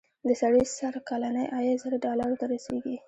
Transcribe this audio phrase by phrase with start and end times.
[0.27, 2.95] د سړي سر کلنی عاید زر ډالرو ته رسېږي.